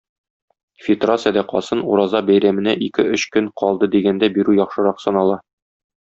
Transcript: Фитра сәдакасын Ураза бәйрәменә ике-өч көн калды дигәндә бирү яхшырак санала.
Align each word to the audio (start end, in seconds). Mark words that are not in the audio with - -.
Фитра 0.85 1.15
сәдакасын 1.25 1.83
Ураза 1.95 2.21
бәйрәменә 2.31 2.73
ике-өч 2.89 3.25
көн 3.35 3.51
калды 3.63 3.91
дигәндә 3.97 4.31
бирү 4.39 4.57
яхшырак 4.61 5.05
санала. 5.09 5.37